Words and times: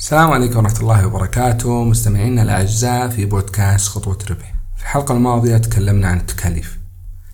السلام 0.00 0.30
عليكم 0.30 0.58
ورحمة 0.58 0.80
الله 0.80 1.06
وبركاته. 1.06 1.84
مستمعينا 1.84 2.42
الأعزاء 2.42 3.08
في 3.08 3.24
بودكاست 3.24 3.88
خطوة 3.88 4.18
ربح. 4.30 4.54
في 4.76 4.82
الحلقة 4.82 5.14
الماضية 5.14 5.56
تكلمنا 5.56 6.08
عن 6.08 6.16
التكاليف. 6.16 6.78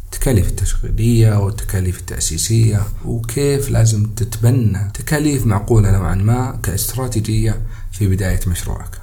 التكاليف 0.04 0.48
التشغيلية 0.48 1.38
والتكاليف 1.38 2.00
التأسيسية 2.00 2.82
وكيف 3.04 3.70
لازم 3.70 4.14
تتبنى 4.14 4.90
تكاليف 4.94 5.46
معقولة 5.46 5.90
نوعا 5.90 6.14
ما 6.14 6.60
كاستراتيجية 6.62 7.66
في 7.92 8.06
بداية 8.08 8.40
مشروعك. 8.46 9.00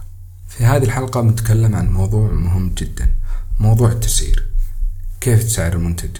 في 0.49 0.65
هذه 0.65 0.83
الحلقة 0.83 1.21
بنتكلم 1.21 1.75
عن 1.75 1.91
موضوع 1.91 2.31
مهم 2.31 2.73
جدا 2.77 3.13
موضوع 3.59 3.91
التسعير. 3.91 4.45
كيف 5.21 5.43
تسعر 5.43 5.73
المنتج؟ 5.73 6.17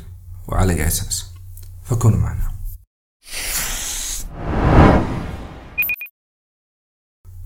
وعلى 0.47 0.73
أي 0.73 0.87
أساس؟ 0.87 1.25
فكونوا 1.83 2.19
معنا. 2.19 2.51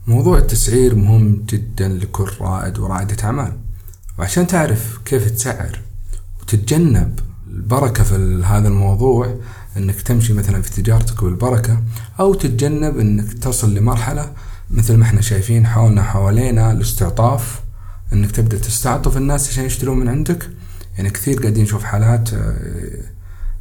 موضوع 0.07 0.37
التسعير 0.37 0.95
مهم 0.95 1.43
جدا 1.49 1.87
لكل 1.87 2.29
رائد 2.41 2.79
ورائدة 2.79 3.23
أعمال. 3.23 3.57
وعشان 4.19 4.47
تعرف 4.47 4.99
كيف 5.05 5.31
تسعر 5.31 5.79
وتتجنب 6.41 7.19
البركة 7.47 8.03
في 8.03 8.43
هذا 8.45 8.67
الموضوع 8.67 9.35
إنك 9.77 10.01
تمشي 10.01 10.33
مثلا 10.33 10.61
في 10.61 10.81
تجارتك 10.81 11.23
بالبركة 11.23 11.83
أو 12.19 12.33
تتجنب 12.33 12.99
إنك 12.99 13.33
تصل 13.33 13.73
لمرحلة 13.73 14.31
مثل 14.71 14.97
ما 14.97 15.03
إحنا 15.03 15.21
شايفين 15.21 15.67
حولنا 15.67 16.03
حوالينا 16.03 16.71
الاستعطاف 16.71 17.61
إنك 18.13 18.31
تبدأ 18.31 18.57
تستعطف 18.57 19.17
الناس 19.17 19.49
عشان 19.49 19.65
يشترون 19.65 19.99
من 19.99 20.07
عندك. 20.09 20.49
يعني 20.97 21.09
كثير 21.09 21.39
قاعدين 21.39 21.63
نشوف 21.63 21.83
حالات 21.83 22.33
آه، 22.33 23.01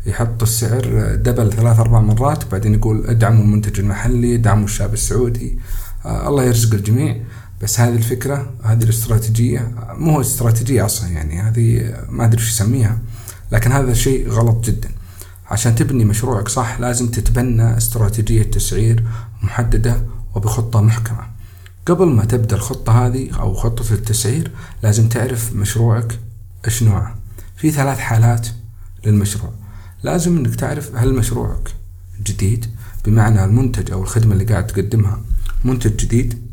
يحط 0.06 0.42
السعر 0.42 1.15
دبل 1.15 1.53
ثلاث 1.53 1.78
أربع 1.78 2.01
مرات 2.01 2.51
بعدين 2.53 2.75
يقول 2.75 3.06
ادعموا 3.06 3.45
المنتج 3.45 3.81
المحلي 3.81 4.34
ادعموا 4.34 4.65
الشاب 4.65 4.92
السعودي. 4.92 5.59
الله 6.06 6.45
يرزق 6.45 6.74
الجميع. 6.74 7.16
بس 7.62 7.80
هذه 7.80 7.95
الفكرة 7.95 8.55
هذه 8.62 8.83
الاستراتيجية 8.83 9.75
مو 9.98 10.20
استراتيجية 10.20 10.86
أصلا 10.86 11.08
يعني 11.11 11.41
هذه 11.41 11.94
ما 12.08 12.25
أدري 12.25 12.42
وش 12.42 12.48
يسميها 12.48 12.98
لكن 13.53 13.72
هذا 13.72 13.94
شيء 13.94 14.28
غلط 14.28 14.64
جدا. 14.64 14.89
عشان 15.50 15.75
تبني 15.75 16.05
مشروعك 16.05 16.48
صح 16.48 16.81
لازم 16.81 17.08
تتبنى 17.08 17.77
استراتيجية 17.77 18.42
تسعير 18.42 19.05
محددة 19.42 20.03
وبخطة 20.34 20.81
محكمة. 20.81 21.27
قبل 21.86 22.06
ما 22.06 22.25
تبدأ 22.25 22.56
الخطة 22.56 23.06
هذه 23.06 23.31
أو 23.41 23.55
خطة 23.55 23.92
التسعير 23.92 24.50
لازم 24.83 25.09
تعرف 25.09 25.53
مشروعك 25.53 26.19
إيش 26.64 26.83
نوعه. 26.83 27.14
في 27.56 27.70
ثلاث 27.70 27.98
حالات 27.98 28.48
للمشروع. 29.06 29.53
لازم 30.03 30.36
إنك 30.36 30.55
تعرف 30.55 30.94
هل 30.94 31.14
مشروعك 31.14 31.70
جديد 32.22 32.66
بمعنى 33.05 33.44
المنتج 33.44 33.91
أو 33.91 34.03
الخدمة 34.03 34.33
اللي 34.33 34.44
قاعد 34.44 34.66
تقدمها. 34.66 35.20
منتج 35.67 35.97
جديد 35.97 36.47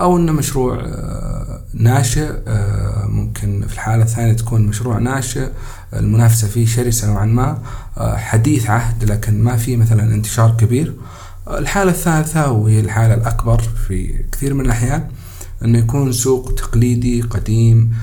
أو 0.00 0.16
إنه 0.16 0.32
مشروع 0.32 0.80
آه، 0.84 1.62
ناشئ 1.74 2.30
آه، 2.48 3.06
ممكن 3.06 3.64
في 3.66 3.74
الحالة 3.74 4.02
الثانية 4.02 4.32
تكون 4.32 4.66
مشروع 4.66 4.98
ناشئ 4.98 5.48
المنافسة 5.94 6.48
فيه 6.48 6.66
شرسة 6.66 7.08
نوعا 7.08 7.26
ما 7.26 7.62
آه، 7.98 8.16
حديث 8.16 8.70
عهد 8.70 9.04
لكن 9.04 9.42
ما 9.42 9.56
في 9.56 9.76
مثلا 9.76 10.14
انتشار 10.14 10.50
كبير. 10.50 10.94
الحالة 11.48 11.90
الثالثة 11.90 12.50
وهي 12.50 12.80
الحالة 12.80 13.14
الأكبر 13.14 13.62
في 13.88 14.24
كثير 14.32 14.54
من 14.54 14.64
الأحيان 14.64 15.08
إنه 15.64 15.78
يكون 15.78 16.12
سوق 16.12 16.54
تقليدي 16.54 17.20
قديم 17.22 17.94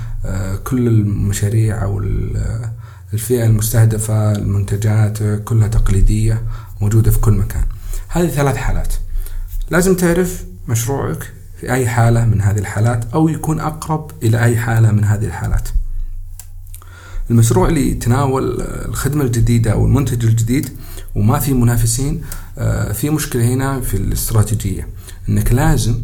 كل 0.64 0.88
المشاريع 0.88 1.84
أو 1.84 2.00
الفئة 3.14 3.46
المستهدفة 3.46 4.32
المنتجات 4.32 5.24
كلها 5.24 5.68
تقليدية 5.68 6.42
موجودة 6.82 7.12
في 7.12 7.20
كل 7.20 7.34
مكان. 7.34 7.64
هذه 8.08 8.28
ثلاث 8.28 8.56
حالات. 8.56 8.94
لازم 9.70 9.96
تعرف 9.96 10.46
مشروعك 10.68 11.34
في 11.60 11.72
أي 11.74 11.88
حالة 11.88 12.26
من 12.26 12.42
هذه 12.42 12.60
الحالات 12.60 13.06
أو 13.14 13.30
يكون 13.30 13.60
أقرب 13.60 14.12
إلى 14.24 14.44
أي 14.44 14.58
حالة 14.58 14.92
من 14.92 15.04
هذه 15.04 15.26
الحالات. 15.26 15.70
المشروع 17.32 17.70
اللي 17.70 17.92
يتناول 17.92 18.62
الخدمة 18.62 19.24
الجديدة 19.24 19.72
أو 19.72 19.86
المنتج 19.86 20.26
الجديد 20.26 20.70
وما 21.16 21.40
في 21.40 21.54
منافسين 21.54 22.22
آه، 22.58 22.92
في 22.92 23.10
مشكلة 23.10 23.46
هنا 23.54 23.82
في 23.82 23.98
الاستراتيجية 23.98 24.88
أنك 25.30 25.52
لازم 25.52 26.02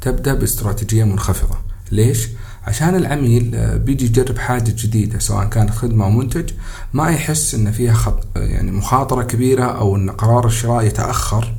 تبدأ 0.00 0.34
باستراتيجية 0.34 1.04
منخفضة. 1.04 1.56
ليش؟ 1.92 2.28
عشان 2.66 2.94
العميل 2.96 3.54
آه، 3.54 3.76
بيجي 3.76 4.04
يجرب 4.04 4.38
حاجة 4.38 4.74
جديدة 4.76 5.18
سواء 5.18 5.48
كانت 5.48 5.70
خدمة 5.70 6.04
أو 6.04 6.10
منتج 6.10 6.50
ما 6.92 7.10
يحس 7.10 7.54
أن 7.54 7.72
فيها 7.72 7.94
خط 7.94 8.26
يعني 8.36 8.70
مخاطرة 8.70 9.22
كبيرة 9.22 9.64
أو 9.64 9.96
أن 9.96 10.10
قرار 10.10 10.46
الشراء 10.46 10.84
يتأخر. 10.84 11.54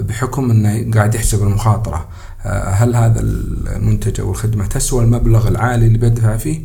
بحكم 0.00 0.50
أنه 0.50 0.90
قاعد 0.94 1.14
يحسب 1.14 1.42
المخاطرة. 1.42 2.08
آه، 2.44 2.70
هل 2.70 2.96
هذا 2.96 3.20
المنتج 3.20 4.20
أو 4.20 4.30
الخدمة 4.30 4.66
تسوى 4.66 5.04
المبلغ 5.04 5.48
العالي 5.48 5.86
اللي 5.86 5.98
بيدفع 5.98 6.36
فيه؟ 6.36 6.60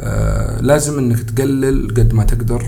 آه، 0.00 0.60
لازم 0.60 0.98
إنك 0.98 1.30
تقلل 1.30 1.94
قد 1.94 2.12
ما 2.12 2.24
تقدر 2.24 2.62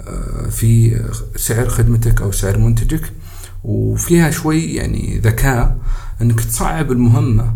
آه، 0.00 0.48
في 0.48 1.00
سعر 1.36 1.68
خدمتك 1.68 2.22
أو 2.22 2.32
سعر 2.32 2.58
منتجك. 2.58 3.12
وفيها 3.64 4.30
شوي 4.30 4.74
يعني 4.74 5.18
ذكاء 5.18 5.78
إنك 6.22 6.40
تصعب 6.40 6.92
المهمة 6.92 7.54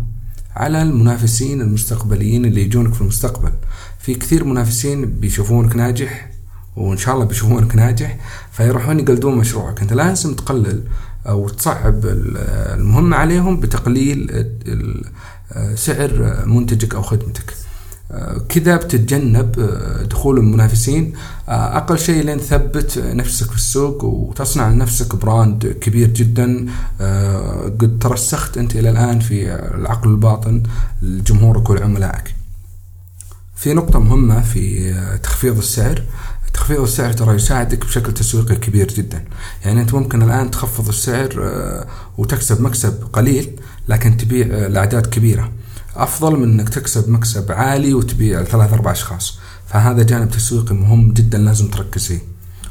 على 0.55 0.81
المنافسين 0.81 1.61
المستقبليين 1.61 2.45
اللي 2.45 2.61
يجونك 2.61 2.93
في 2.93 3.01
المستقبل. 3.01 3.51
في 3.99 4.15
كثير 4.15 4.43
منافسين 4.43 5.05
بيشوفونك 5.05 5.75
ناجح 5.75 6.29
وإن 6.75 6.97
شاء 6.97 7.15
الله 7.15 7.25
بيشوفونك 7.25 7.75
ناجح 7.75 8.17
فيروحون 8.51 8.99
يقلدون 8.99 9.37
مشروعك. 9.37 9.81
أنت 9.81 9.93
لازم 9.93 10.33
تقلل 10.33 10.83
أو 11.27 11.49
تصعب 11.49 12.05
المهمه 12.05 13.17
عليهم 13.17 13.59
بتقليل 13.59 14.47
سعر 15.75 16.43
منتجك 16.45 16.95
أو 16.95 17.01
خدمتك. 17.01 17.53
كذا 18.49 18.75
بتتجنب 18.75 19.51
دخول 20.09 20.37
المنافسين. 20.37 21.13
أقل 21.47 21.99
شيء 21.99 22.23
لين 22.23 22.37
تثبت 22.37 22.97
نفسك 22.97 23.49
في 23.49 23.55
السوق 23.55 24.03
وتصنع 24.03 24.69
لنفسك 24.69 25.15
براند 25.15 25.77
كبير 25.81 26.07
جدا. 26.07 26.65
قد 27.79 27.97
ترسخت 28.01 28.57
أنت 28.57 28.75
إلى 28.75 28.89
الآن 28.89 29.19
في 29.19 29.55
العقل 29.75 30.09
الباطن 30.09 30.63
لجمهورك 31.01 31.69
ولعملائك. 31.69 32.35
في 33.55 33.73
نقطة 33.73 33.99
مهمة 33.99 34.41
في 34.41 34.93
تخفيض 35.23 35.57
السعر. 35.57 36.01
تخفيض 36.55 36.81
السعر 36.81 37.13
ترى 37.13 37.35
يساعدك 37.35 37.85
بشكل 37.85 38.13
تسويقي 38.13 38.55
كبير 38.55 38.87
جدا. 38.87 39.25
يعني 39.65 39.81
أنت 39.81 39.93
ممكن 39.93 40.21
الآن 40.21 40.51
تخفض 40.51 40.87
السعر 40.87 41.29
آه، 41.39 41.87
وتكسب 42.17 42.61
مكسب 42.61 43.03
قليل 43.13 43.59
لكن 43.87 44.17
تبيع 44.17 44.47
آه، 44.51 44.67
لأعداد 44.67 45.05
كبيرة. 45.05 45.51
أفضل 45.95 46.39
من 46.39 46.43
إنك 46.59 46.69
تكسب 46.69 47.09
مكسب 47.09 47.51
عالي 47.51 47.93
وتبيع 47.93 48.43
ثلاث 48.43 48.73
أربع 48.73 48.91
أشخاص. 48.91 49.39
فهذا 49.67 50.03
جانب 50.03 50.31
تسويقي 50.31 50.75
مهم 50.75 51.13
جدا 51.13 51.37
لازم 51.37 51.67
تركز 51.67 52.05
فيه. 52.05 52.19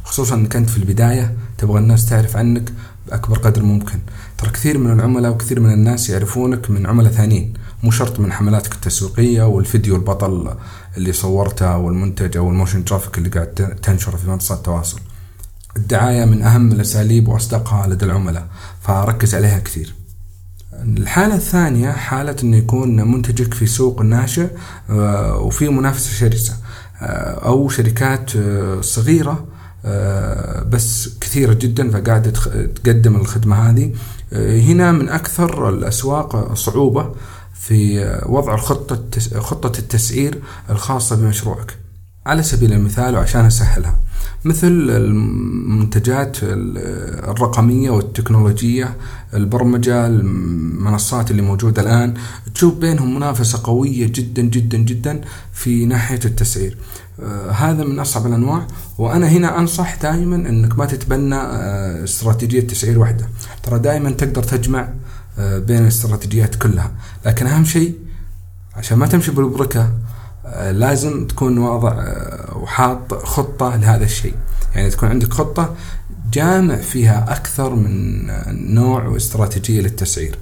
خصوصا 0.05 0.35
إنك 0.35 0.57
أنت 0.57 0.71
في 0.71 0.79
البداية 0.79 1.37
تبغى 1.59 1.79
الناس 1.79 2.09
تعرف 2.09 2.37
عنك 2.37 2.73
بأكبر 3.07 3.39
قدر 3.39 3.63
ممكن. 3.63 3.99
ترى 4.39 4.51
كثير 4.51 4.79
من 4.79 4.93
العملاء 4.93 5.33
وكثير 5.33 5.61
من 5.61 5.73
الناس 5.73 6.11
يعرفونك 6.11 6.71
من 6.71 6.87
عملاء 6.87 7.13
ثانيين 7.13 7.55
مو 7.83 7.91
شرط 7.91 8.21
من 8.21 8.33
حملاتك 8.33 8.75
التسويقية 8.75 9.43
والفيديو 9.43 9.97
البطل 9.97 10.55
اللي 10.97 11.13
صورته 11.13 11.77
والمنتج 11.77 12.37
أو 12.37 12.49
ال 12.49 12.54
motion 12.54 12.85
graphic 12.85 13.19
اللي 13.19 13.29
قاعد 13.29 13.79
تنشره 13.83 14.17
في 14.17 14.31
منصات 14.31 14.59
التواصل. 14.59 15.01
الدعاية 15.77 16.25
من 16.25 16.43
أهم 16.43 16.73
الأساليب 16.73 17.29
وأصدقها 17.29 17.87
لدى 17.87 18.05
العملاء 18.05 18.47
فركز 18.81 19.35
عليها 19.35 19.59
كثير. 19.59 19.95
الحالة 20.83 21.35
الثانية 21.35 21.91
حالة 21.91 22.37
إنه 22.43 22.57
يكون 22.57 23.13
منتجك 23.13 23.55
في 23.55 23.67
سوق 23.67 24.03
ناشئ 24.03 24.49
آه، 24.91 25.39
وفي 25.39 25.69
منافسة 25.69 26.11
شرسة 26.11 26.57
آه، 27.03 27.47
أو 27.47 27.69
شركات 27.69 28.37
آه، 28.37 28.81
صغيرة 28.81 29.47
بس 30.69 31.19
كثيرة 31.21 31.53
جدا 31.53 31.91
فقاعدة 31.91 32.31
تقدم 32.67 33.17
الخدمة 33.17 33.71
هذه. 33.71 33.93
هنا 34.33 34.93
من 34.93 35.09
أكثر 35.09 35.69
الأسواق 35.69 36.55
صعوبة 36.55 37.13
في 37.55 38.05
وضع 38.27 38.55
الخطة 38.55 39.01
خطة 39.41 39.79
التسعير 39.79 40.39
الخاصة 40.71 41.17
بمشروعك. 41.17 41.77
على 42.27 42.43
سبيل 42.43 42.73
المثال 42.73 43.15
وعشان 43.15 43.45
أسهلها. 43.45 43.99
مثل 44.45 44.67
المنتجات 44.91 46.37
الرقمية 46.43 47.91
والتكنولوجية 47.91 48.97
البرمجة 49.35 50.07
المنصات 50.07 51.31
اللي 51.31 51.43
موجودة 51.43 51.83
الآن 51.83 52.15
تشوف 52.55 52.75
بينهم 52.75 53.15
منافسة 53.15 53.61
قوية 53.65 54.07
جدا 54.07 54.43
جدا 54.43 54.79
جدا 54.79 55.21
في 55.53 55.87
ناحية 55.87 56.21
التسعير. 56.25 56.79
آه 57.23 57.51
هذا 57.51 57.85
من 57.85 57.99
أصعب 57.99 58.27
الأنواع. 58.27 58.67
وأنا 58.99 59.29
هنا 59.29 59.59
أنصح 59.59 60.03
دائما 60.03 60.37
أنك 60.37 60.79
ما 60.79 60.87
تتبنى 60.87 61.35
آه 61.35 62.05
استراتيجية 62.05 62.61
تسعير 62.61 62.99
واحدة. 62.99 63.29
ترى 63.63 63.79
دائما 63.79 64.11
تقدر 64.11 64.43
تجمع 64.43 64.81
آه 64.81 65.04
بين 65.39 65.83
الاستراتيجيات 65.83 66.55
كلها. 66.55 66.93
لكن 67.27 67.47
أهم 67.47 67.65
شيء 67.65 67.95
عشان 68.77 68.99
ما 68.99 69.07
تمشي 69.07 69.31
بالبركة 69.31 69.91
آه، 70.47 70.71
لازم 70.71 71.27
تكون 71.27 71.59
واضع 71.59 71.93
آه، 71.93 72.57
وحاط 72.57 73.15
خطة 73.15 73.77
لهذا 73.77 74.05
الشيء. 74.05 74.35
يعني 74.75 74.91
تكون 74.91 75.09
عندك 75.09 75.33
خطة 75.33 75.75
جامع 76.33 76.77
فيها 76.77 77.33
أكثر 77.33 77.75
من 77.75 78.27
نوع 78.75 79.07
واستراتيجية 79.07 79.81
للتسعير. 79.81 80.39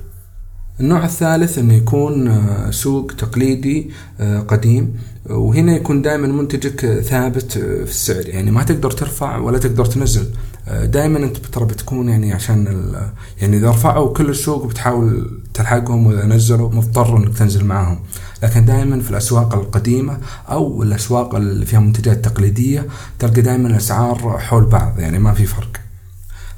النوع 0.80 1.04
الثالث 1.04 1.58
إنه 1.58 1.74
يكون 1.74 2.28
آه، 2.28 2.70
سوق 2.70 3.12
تقليدي 3.18 3.90
آه، 4.20 4.40
قديم. 4.40 4.94
وهنا 5.30 5.72
يكون 5.76 6.02
دائما 6.02 6.26
منتجك 6.26 7.00
ثابت 7.00 7.52
في 7.58 7.90
السعر. 7.90 8.28
يعني 8.28 8.50
ما 8.50 8.62
تقدر 8.62 8.90
ترفع 8.90 9.36
ولا 9.36 9.58
تقدر 9.58 9.84
تنزل. 9.84 10.26
دائما 10.68 11.18
أنت 11.18 11.36
ترى 11.36 11.64
بتكون 11.64 12.08
يعني 12.08 12.32
عشان 12.32 12.92
يعني 13.40 13.56
إذا 13.56 13.70
رفعوا 13.70 14.12
كل 14.12 14.30
السوق 14.30 14.66
بتحاول 14.66 15.40
تلحقهم 15.54 16.06
وإذا 16.06 16.26
نزلوا 16.26 16.70
مضطر 16.70 17.16
إنك 17.16 17.38
تنزل 17.38 17.64
معاهم 17.64 17.98
لكن 18.42 18.64
دائما 18.64 19.00
في 19.00 19.10
الأسواق 19.10 19.54
القديمة 19.54 20.18
أو 20.48 20.82
الأسواق 20.82 21.34
اللي 21.34 21.66
فيها 21.66 21.80
منتجات 21.80 22.24
تقليدية 22.24 22.86
تلقى 23.18 23.42
دائما 23.42 23.68
الأسعار 23.68 24.38
حول 24.38 24.64
بعض 24.64 24.98
يعني 24.98 25.18
ما 25.18 25.32
في 25.32 25.46
فرق 25.46 25.80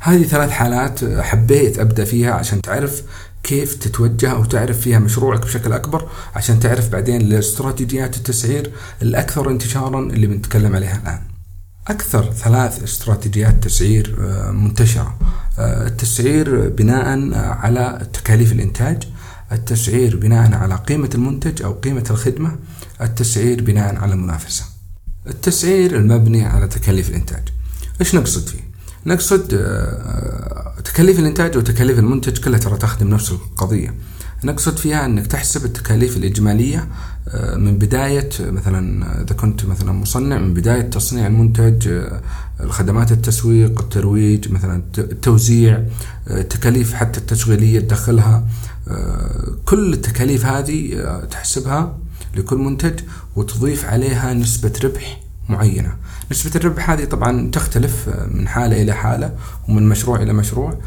هذه 0.00 0.22
ثلاث 0.22 0.50
حالات 0.50 1.04
حبيت 1.04 1.78
أبدأ 1.78 2.04
فيها 2.04 2.32
عشان 2.32 2.62
تعرف 2.62 3.02
كيف 3.42 3.74
تتوجه 3.74 4.32
أو 4.32 4.44
تعرف 4.44 4.80
فيها 4.80 4.98
مشروعك 4.98 5.40
بشكل 5.40 5.72
أكبر 5.72 6.08
عشان 6.34 6.60
تعرف 6.60 6.88
بعدين 6.88 7.20
الاستراتيجيات 7.20 8.16
التسعير 8.16 8.72
الأكثر 9.02 9.50
انتشارا 9.50 10.00
اللي 10.00 10.26
بنتكلم 10.26 10.76
عليها 10.76 11.00
الآن. 11.02 11.33
أكثر 11.88 12.32
ثلاث 12.32 12.82
استراتيجيات 12.82 13.64
تسعير 13.64 14.16
آه، 14.20 14.50
منتشرة. 14.50 15.19
آه، 15.58 15.86
التسعير 15.86 16.69
بناء 16.69 17.34
على 17.34 18.06
تكاليف 18.12 18.52
الإنتاج 18.52 19.08
التسعير 19.52 20.16
بناء 20.16 20.54
على 20.54 20.75
قيمة 20.75 21.10
المنتج 21.14 21.62
أو 21.62 21.72
قيمة 21.72 22.04
الخدمة 22.10 22.56
التسعير 23.00 23.62
بناء 23.62 23.96
على 23.96 24.12
المنافسة. 24.12 24.64
التسعير 25.26 25.96
المبني 25.96 26.44
على 26.44 26.69
تكاليف 26.69 27.08
الإنتاج. 27.08 27.42
إيش 28.00 28.14
نقصد 28.14 28.48
فيه؟ 28.48 28.60
نقصد 29.06 29.54
آه، 29.54 30.75
تكاليف 30.84 31.19
الإنتاج 31.19 31.56
وتكاليف 31.56 31.98
المنتج 31.98 32.38
كلها 32.38 32.58
ترى 32.58 32.76
تخدم 32.76 33.08
نفس 33.08 33.32
القضية. 33.32 33.94
نقصد 34.44 34.76
فيها 34.76 35.05
أنك 35.05 35.26
تحسب 35.26 35.64
التكاليف 35.64 36.17
الإجمالية 36.17 36.88
آه، 37.29 37.56
من 37.56 37.79
بداية 37.79 38.29
مثلا 38.41 39.12
إذا 39.23 39.35
كنت 39.35 39.64
مثلا 39.64 39.93
مصنع 39.93 40.38
من 40.38 40.55
بداية 40.55 40.82
تصنيع 40.82 41.26
المنتج 41.26 41.88
آه، 41.88 42.20
الخدمات 42.61 43.12
التسويق 43.12 43.81
الترويج 43.81 44.52
مثلا 44.52 44.82
التوزيع 44.99 45.85
التكاليف 46.31 46.94
حتى 46.94 47.20
التشغيلية 47.20 47.81
تدخلها 47.81 48.49
كل 49.64 49.93
التكاليف 49.93 50.46
هذه 50.46 51.05
تحسبها 51.31 51.99
لكل 52.37 52.56
منتج 52.56 53.00
وتضيف 53.37 53.85
عليها 53.85 54.35
نسبة 54.35 54.73
ربح 54.85 55.20
معينة. 55.49 55.96
نسبة 56.31 56.50
الربح 56.56 56.91
هذه 56.91 57.05
طبعا 57.05 57.50
تختلف 57.50 58.08
من 58.31 58.49
حالة 58.49 58.82
إلى 58.82 58.93
حالة 58.93 59.35
ومن 59.69 59.88
مشروع 59.88 60.23
إلى 60.23 60.32
مشروع. 60.32 60.79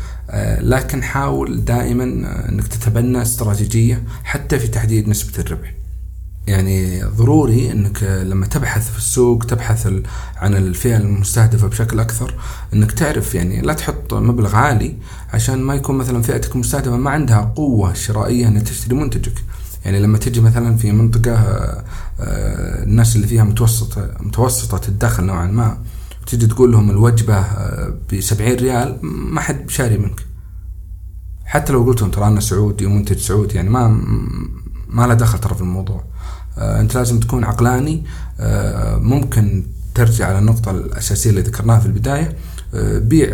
لكن 0.59 1.03
حاول 1.03 1.65
دائما 1.65 2.03
أنك 2.49 2.67
تتبنى 2.67 3.21
استراتيجية 3.21 4.03
حتى 4.23 4.59
في 4.59 4.67
تحديد 4.67 5.09
نسبة 5.09 5.39
الربح. 5.39 5.73
يعني 6.47 7.03
ضروري 7.03 7.71
إنك 7.71 8.03
لما 8.03 8.45
تبحث 8.45 8.91
في 8.91 8.97
السوق 8.97 9.43
تبحث 9.43 9.87
عن 10.37 10.55
الفئة 10.55 10.97
المستهدفة 10.97 11.67
بشكل 11.67 11.99
أكثر 11.99 12.33
إنك 12.73 12.91
تعرف 12.91 13.35
يعني 13.35 13.61
لا 13.61 13.73
تحط 13.73 14.13
مبلغ 14.13 14.55
عالي 14.55 14.95
عشان 15.33 15.61
ما 15.61 15.75
يكون 15.75 15.97
مثلا 15.97 16.21
فئتك 16.21 16.55
المستهدفة 16.55 16.97
ما 16.97 17.11
عندها 17.11 17.53
قوة 17.55 17.93
شرائية 17.93 18.47
إنها 18.47 18.61
تشتري 18.61 18.95
منتجك. 18.95 19.43
يعني 19.85 19.99
لما 19.99 20.17
تجي 20.17 20.41
مثلا 20.41 20.77
في 20.77 20.91
منطقة 20.91 21.33
آه، 21.33 21.83
آه، 22.19 22.83
الناس 22.83 23.15
اللي 23.15 23.27
فيها 23.27 23.43
متوسطة 23.43 24.09
متوسطة 24.19 24.87
الدخل 24.87 25.23
نوعا 25.23 25.45
ما 25.45 25.77
تجي 26.27 26.47
تقول 26.47 26.71
لهم 26.71 26.89
الوجبة 26.89 27.35
آه، 27.35 27.93
ب 28.11 28.19
70 28.19 28.55
ريال 28.55 28.99
ما 29.03 29.41
حد 29.41 29.69
شاري 29.69 29.97
منك. 29.97 30.25
حتى 31.45 31.73
لو 31.73 31.83
قلت 31.83 32.01
لهم 32.01 32.11
ترى 32.11 32.27
أنا 32.27 32.39
سعودي 32.39 32.85
ومنتج 32.85 33.17
سعودي 33.17 33.55
يعني 33.55 33.69
ما 33.69 33.87
ما 34.87 35.07
له 35.07 35.13
دخل 35.13 35.39
ترى 35.39 35.55
في 35.55 35.61
الموضوع. 35.61 36.03
أنت 36.57 36.95
لازم 36.95 37.19
تكون 37.19 37.43
عقلاني. 37.43 38.03
ممكن 38.97 39.63
ترجع 39.95 40.27
على 40.27 40.39
النقطة 40.39 40.71
الأساسية 40.71 41.29
اللي 41.29 41.41
ذكرناها 41.41 41.79
في 41.79 41.85
البداية. 41.85 42.37
بيع 42.99 43.29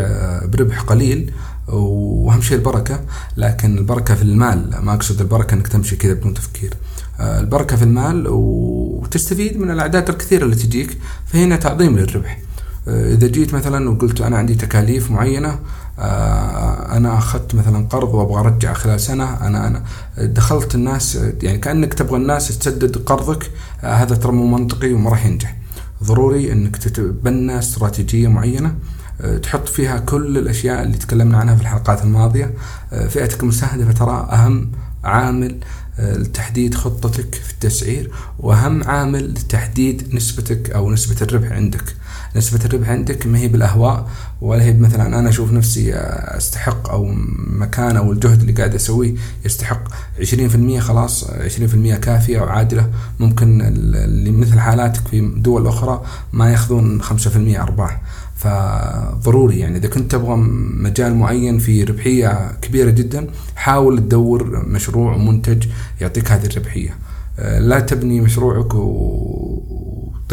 بربح 0.46 0.82
قليل 0.82 1.32
وأهم 1.68 2.42
شيء 2.42 2.58
البركة. 2.58 3.00
لكن 3.38 3.78
البركة 3.78 4.16
في 4.16 4.22
المال 4.22 4.76
ما 4.82 4.94
أقصد 4.94 5.22
البركة 5.22 5.54
إنك 5.54 5.68
تمشي 5.68 5.96
كذا 5.96 6.14
بدون 6.14 6.34
تفكير. 6.34 6.74
آه، 7.20 7.40
البركة 7.40 7.76
في 7.76 7.84
المال 7.84 8.28
وتستفيد 8.28 9.58
من 9.58 9.72
الأعداد 9.72 10.10
الكثيرة 10.10 10.44
اللي 10.44 10.56
تجيك 10.56 10.98
فهنا 11.26 11.56
تعظيم 11.56 11.98
للربح. 11.98 12.40
آه، 12.40 12.43
إذا 12.88 13.28
جيت 13.28 13.54
مثلا 13.54 13.90
وقلت 13.90 14.22
أنا 14.22 14.38
عندي 14.38 14.56
تكاليف 14.56 15.12
معينة 15.12 15.60
آه، 16.00 16.98
أنا 16.98 17.18
أخذت 17.18 17.56
مثلا 17.56 17.88
قرض 17.88 18.14
وأبغى 18.14 18.40
أرجع 18.40 18.74
خلال 18.74 19.00
سنة 19.00 19.48
أنا 19.48 19.68
أنا 19.68 19.84
دخلت 20.18 20.76
الناس 20.76 21.20
يعني 21.44 21.58
كأنك 21.58 21.94
تبغى 21.94 22.18
الناس 22.18 22.60
تسدد 22.60 22.98
قرضك 22.98 23.52
هذا 23.80 24.16
ترى 24.16 24.32
مو 24.32 24.58
منطقي 24.58 24.94
وما 24.94 25.10
راح 25.10 25.26
ينجح. 25.26 25.56
ضروري 26.04 26.52
إنك 26.52 26.78
تتبنى 26.78 27.60
استراتيجية 27.60 28.28
معينة 28.28 28.76
آه، 29.22 29.38
تحط 29.38 29.68
فيها 29.68 29.98
كل 30.00 30.38
الأشياء 30.38 30.84
اللي 30.84 30.98
تكلمنا 30.98 31.38
عنها 31.38 31.56
في 31.56 31.62
الحلقات 31.62 32.04
الماضية. 32.04 32.54
آه، 32.94 33.08
فئتك 33.08 33.44
المستهدفه 33.44 33.92
ترى 33.92 34.28
أهم 34.32 34.72
عامل 35.04 35.52
آه، 35.52 35.58
لتحديد 36.00 36.76
خطتك 36.76 37.36
في 37.36 37.52
التسعير 37.54 38.12
وأهم 38.40 38.84
عامل 38.84 39.32
لتحديد 39.32 40.16
نسبتك 40.16 40.70
أو 40.72 40.92
نسبة 40.92 41.16
الربح 41.22 41.52
عندك. 41.52 41.96
نسبة 42.36 42.66
الربح 42.66 42.90
عندك 42.90 43.28
ما 43.28 43.38
هي 43.38 43.48
بالأهواء 43.48 44.10
ولا 44.42 44.64
هي 44.64 44.74
مثلا 44.74 45.20
أنا 45.20 45.30
أشوف 45.30 45.52
نفسي 45.52 45.94
أستحق 45.96 46.90
أو 46.90 47.06
مكان 47.48 47.98
أو 47.98 48.12
الجهد 48.12 48.40
اللي 48.42 48.54
قاعد 48.54 48.76
أسويه 48.76 49.16
يستحق. 49.46 49.84
20% 50.20 50.80
خلاص 50.80 51.24
20% 51.24 51.96
كافية 51.96 52.40
أو 52.40 52.46
عادلة. 52.46 52.90
ممكن 53.20 53.62
اللي 53.62 54.32
مثل 54.32 54.60
حالاتك 54.60 55.08
في 55.08 55.34
دول 55.38 55.68
أخرى 55.68 56.06
ما 56.34 56.52
يأخذون 56.52 57.02
5% 57.02 57.62
أرباح. 57.62 58.02
فضروري 58.36 59.60
يعني 59.60 59.78
إذا 59.78 59.88
كنت 59.88 60.12
تبغى 60.12 60.36
مجال 60.84 61.16
معين 61.16 61.60
في 61.60 61.84
ربحية 61.84 62.52
كبيرة 62.62 62.90
جدا 62.90 63.28
حاول 63.56 64.00
تدور 64.00 64.66
مشروع 64.68 65.16
ومنتج 65.16 65.68
يعطيك 66.02 66.32
هذه 66.32 66.46
الربحية. 66.46 66.98
آه، 67.40 67.60
لا 67.60 67.80
تبني 67.80 68.22
مشروعك 68.22 68.74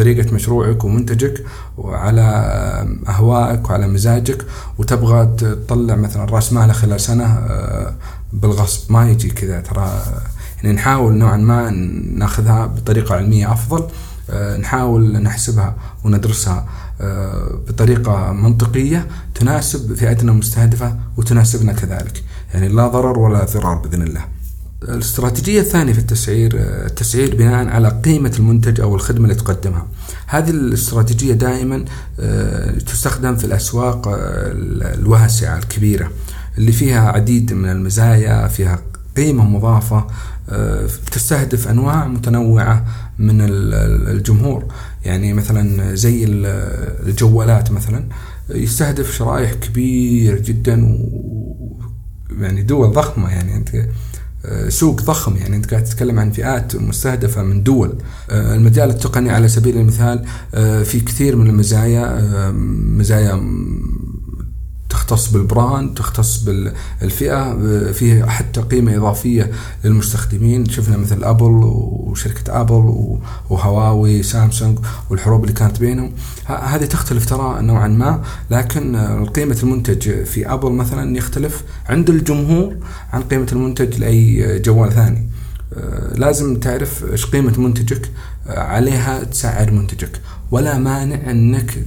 وطريقة 0.01 0.35
مشروعك 0.35 0.85
ومنتجك 0.85 1.45
وعلى 1.79 2.23
أهوائك 3.09 3.71
وعلى 3.71 3.89
مزاجك 3.89 4.47
وتبغى 4.79 5.27
تطلع 5.39 5.97
مثلا 5.97 6.25
رأس 6.25 6.53
مالك 6.53 6.73
خلال 6.75 7.01
سنة 7.01 7.25
آه، 7.25 7.95
بالغصب. 8.33 8.93
ما 8.93 9.11
يجي 9.11 9.29
كذا 9.31 9.61
ترى 9.61 10.03
يعني 10.63 10.77
نحاول 10.77 11.15
نوعا 11.15 11.37
ما 11.37 11.71
ناخذها 12.15 12.67
بطريقة 12.67 13.15
علمية 13.15 13.53
أفضل. 13.53 13.87
نحاول 14.61 15.23
نحسبها 15.23 15.77
وندرسها 16.05 16.67
آه، 17.01 17.61
بطريقة 17.69 18.33
منطقية 18.33 19.07
تناسب 19.35 19.95
فئتنا 19.95 20.33
المستهدفة 20.33 20.97
وتناسبنا 21.17 21.73
كذلك. 21.73 22.25
يعني 22.55 22.69
لا 22.69 22.89
ضرر 22.89 23.19
ولا 23.19 23.45
ضرار 23.45 23.75
بإذن 23.75 24.03
الله. 24.03 24.25
الاستراتيجية 24.83 25.61
الثانية 25.61 25.93
في 25.93 25.99
التسعير 25.99 26.53
آه، 26.59 26.87
التسعير 26.87 27.37
بناء 27.37 27.69
على 27.69 28.01
قيمة 28.05 28.33
المنتج 28.39 28.81
أو 28.81 28.95
الخدمة 28.95 29.25
اللي 29.25 29.35
تقدمها. 29.35 29.87
هذه 30.27 30.51
الاستراتيجية 30.51 31.35
دائما 31.35 31.85
تستخدم 32.87 33.37
في 33.37 33.45
الأسواق 33.45 34.09
الواسعة 34.95 35.59
الكبيرة 35.59 36.11
اللي 36.59 36.73
فيها 36.73 37.09
عديد 37.09 37.53
من 37.53 37.69
المزايا 37.69 38.49
فيها 38.49 38.79
قيمة 39.17 39.45
مضافة 39.45 40.07
تستهدف 41.13 41.69
أنواع 41.69 42.07
متنوعة 42.07 42.85
من 43.21 43.41
الجمهور. 43.41 44.65
يعني 45.05 45.33
مثلا 45.33 45.95
زي 45.95 46.25
الجوالات 47.07 47.73
مثلا 47.73 48.05
يستهدف 48.51 49.15
شرائح 49.15 49.55
كبير 49.55 50.39
جدا 50.39 50.85
و 50.85 50.99
يعني 52.41 52.63
دول 52.63 52.93
ضخمة. 52.93 53.31
يعني 53.31 53.57
أنت 53.57 53.89
سوق 54.69 55.03
ضخم. 55.03 55.37
يعني 55.37 55.57
أنت 55.57 55.71
قاعد 55.71 55.85
تتكلم 55.85 56.19
عن 56.19 56.31
فئات 56.31 56.77
مستهدفة 56.77 57.43
من 57.43 57.63
دول. 57.63 57.95
المجال 58.31 58.91
التقني 58.91 59.31
على 59.31 59.49
سبيل 59.49 59.77
المثال 59.77 60.25
في 60.85 61.01
كثير 61.01 61.37
من 61.37 61.51
المزايا 61.51 62.21
مزايا 62.99 63.35
تختص 65.11 65.29
بال 65.33 65.50
brand 65.50 65.95
تختص 65.95 66.39
بالفئة 66.39 67.55
فيه 67.93 68.25
حتى 68.25 68.61
قيمة 68.61 68.97
إضافية 68.97 69.51
للمستخدمين. 69.85 70.65
شفنا 70.65 70.97
مثل 70.97 71.25
أبل 71.25 71.51
وشركة 71.65 72.61
أبل 72.61 73.17
وهواوي 73.51 74.23
سامسونج 74.23 74.79
والحروب 75.11 75.43
اللي 75.43 75.53
كانت 75.53 75.81
بينهم. 75.81 76.13
هذه 76.47 76.85
تختلف 76.85 77.27
ترى 77.27 77.63
نوعا 77.63 77.89
ما 77.89 78.23
لكن 78.51 78.97
قيمة 79.35 79.57
المنتج 79.63 80.25
في 80.25 80.53
أبل 80.53 80.73
مثلا 80.73 81.17
يختلف 81.17 81.63
عند 81.89 82.11
الجمهور 82.11 82.77
عن 83.13 83.23
قيمة 83.23 83.47
المنتج 83.53 83.99
لأي 83.99 84.59
جوال 84.59 84.93
ثاني. 84.93 85.29
لازم 86.15 86.61
تعرف 86.61 87.05
إيش 87.13 87.27
قيمة 87.27 87.61
منتجك 87.61 88.11
عليها 88.47 89.25
تسعر 89.25 89.71
منتجك. 89.71 90.21
ولا 90.51 90.79
مانع 90.79 91.31
أنك 91.31 91.79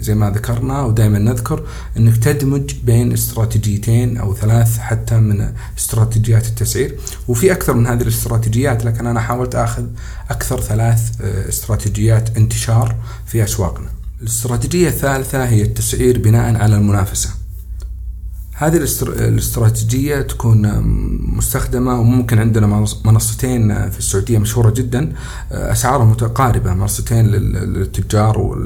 زي 0.00 0.14
ما 0.14 0.30
ذكرنا 0.30 0.82
ودائما 0.82 1.18
نذكر 1.18 1.66
أنك 1.96 2.16
تدمج 2.16 2.74
بين 2.84 3.12
استراتيجيتين 3.12 4.16
أو 4.16 4.34
ثلاث 4.34 4.78
حتى 4.78 5.16
من 5.16 5.52
استراتيجيات 5.78 6.46
التسعير 6.46 6.98
وفي 7.28 7.52
أكثر 7.52 7.74
من 7.74 7.86
هذه 7.86 8.02
الاستراتيجيات 8.02 8.84
لكن 8.84 9.06
أنا 9.06 9.20
حاولت 9.20 9.54
آخذ 9.54 9.84
أكثر 10.30 10.60
ثلاث 10.60 11.20
استراتيجيات 11.48 12.36
انتشار 12.36 12.96
في 13.26 13.44
أسواقنا. 13.44 13.88
الاستراتيجية 14.22 14.88
الثالثة 14.88 15.44
هي 15.44 15.62
التسعير 15.62 16.18
بناء 16.18 16.56
على 16.56 16.76
المنافسة. 16.76 17.41
هذه 18.62 18.76
الاستراتيجية 19.00 20.20
تكون 20.20 20.82
مستخدمة 21.36 22.00
وممكن 22.00 22.38
عندنا 22.38 22.86
منصتين 23.04 23.90
في 23.90 23.98
السعودية 23.98 24.38
مشهورة 24.38 24.70
جدا. 24.70 25.12
أسعارهم 25.52 26.10
متقاربة 26.10 26.74
منصتين 26.74 27.26
للتجار 27.26 28.62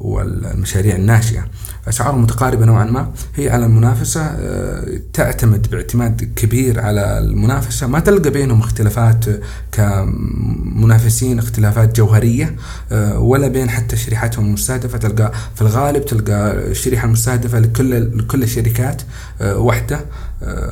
والمشاريع 0.00 0.96
الناشئة. 0.96 1.44
أسعار 1.88 2.16
متقاربة 2.16 2.64
نوعا 2.64 2.84
ما. 2.84 3.12
هي 3.34 3.50
على 3.50 3.66
المنافسة 3.66 4.20
آه، 4.20 5.00
تعتمد 5.12 5.70
باعتماد 5.70 6.32
كبير 6.36 6.80
على 6.80 7.18
المنافسة. 7.18 7.86
ما 7.86 8.00
تلقى 8.00 8.30
بينهم 8.30 8.60
اختلافات 8.60 9.24
كمنافسين 9.72 11.38
اختلافات 11.38 11.96
جوهرية 11.96 12.56
آه، 12.92 13.18
ولا 13.18 13.48
بين 13.48 13.70
حتى 13.70 13.96
شريحتهم 13.96 14.46
المستهدفة. 14.46 14.98
تلقى 14.98 15.32
في 15.54 15.62
الغالب 15.62 16.04
تلقى 16.04 16.52
الشريحة 16.52 17.06
المستهدفة 17.06 17.58
لكل 17.58 18.18
لكل 18.18 18.42
الشركات 18.42 19.02
آه، 19.40 19.58
وحدة 19.58 20.00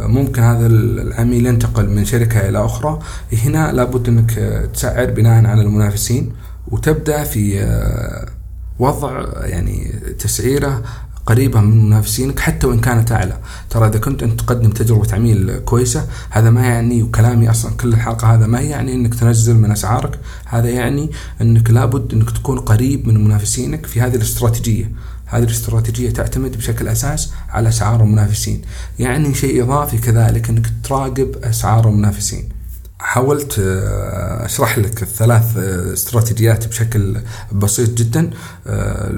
ممكن 0.01 0.43
هذا 0.43 0.67
العميل 0.67 1.47
ينتقل 1.47 1.91
من 1.91 2.05
شركة 2.05 2.49
إلى 2.49 2.65
أخرى. 2.65 2.99
هنا 3.45 3.73
لابد 3.73 4.09
أنك 4.09 4.31
تسعر 4.75 5.11
بناء 5.11 5.47
على 5.47 5.63
المنافسين 5.63 6.33
وتبدأ 6.69 7.25
في 7.25 7.65
وضع 8.79 9.25
يعني 9.47 9.93
تسعيره 10.19 10.83
قريبة 11.27 11.61
من 11.61 11.87
منافسينك 11.87 12.41
حتى 12.41 12.67
وإن 12.67 12.81
كانت 12.81 13.13
أعلى. 13.13 13.39
ترى 13.71 13.89
إذا 13.89 13.99
كنت 13.99 14.23
أنت 14.23 14.41
تقدم 14.41 14.71
تجربة 14.71 15.15
عميل 15.15 15.59
كويسة 15.59 16.07
هذا 16.31 16.51
ما 16.51 16.67
يعني 16.67 17.03
وكلامي 17.03 17.51
أصلا 17.51 17.73
كل 17.73 17.89
الحلقة 17.89 18.35
هذا 18.35 18.47
ما 18.47 18.61
يعني 18.61 18.95
أنك 18.95 19.15
تنزل 19.15 19.55
من 19.55 19.71
أسعارك. 19.71 20.19
هذا 20.45 20.69
يعني 20.69 21.11
أنك 21.41 21.71
لابد 21.71 22.13
أنك 22.13 22.31
تكون 22.31 22.59
قريب 22.59 23.09
من 23.09 23.25
منافسينك 23.25 23.87
في 23.87 24.01
هذه 24.01 24.17
الاستراتيجية. 24.17 24.93
هذه 25.27 25.43
الاستراتيجية 25.43 26.11
تعتمد 26.11 26.57
بشكل 26.57 26.89
أساس 26.89 27.33
على 27.51 27.69
أسعار 27.69 28.03
المنافسين. 28.03 28.63
يعني 28.99 29.35
شيء 29.35 29.63
إضافي 29.63 29.99
كذلك 29.99 30.51
أنك 30.51 30.73
تراقب 30.85 31.37
أسعار 31.43 31.89
المنافسين. 31.89 32.54
حاولت 32.99 33.59
آه، 33.59 34.45
أشرح 34.45 34.79
لك 34.79 35.03
الثلاث 35.03 35.57
آه، 35.57 35.93
استراتيجيات 35.93 36.69
بشكل 36.69 37.17
بسيط 37.53 37.91
جدا 37.91 38.31
آه، 38.67 39.11